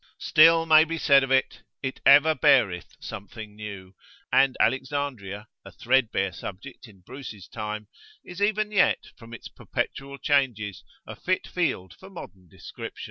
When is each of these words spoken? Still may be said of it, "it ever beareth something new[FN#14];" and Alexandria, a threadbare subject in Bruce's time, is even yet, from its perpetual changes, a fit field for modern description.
Still 0.17 0.65
may 0.65 0.83
be 0.83 0.97
said 0.97 1.23
of 1.23 1.29
it, 1.29 1.61
"it 1.83 2.01
ever 2.07 2.33
beareth 2.33 2.95
something 2.99 3.55
new[FN#14];" 3.55 3.93
and 4.33 4.57
Alexandria, 4.59 5.47
a 5.63 5.71
threadbare 5.71 6.33
subject 6.33 6.87
in 6.87 7.01
Bruce's 7.01 7.47
time, 7.47 7.87
is 8.25 8.41
even 8.41 8.71
yet, 8.71 9.11
from 9.15 9.31
its 9.31 9.47
perpetual 9.47 10.17
changes, 10.17 10.83
a 11.05 11.15
fit 11.15 11.45
field 11.45 11.93
for 11.93 12.09
modern 12.09 12.47
description. 12.47 12.99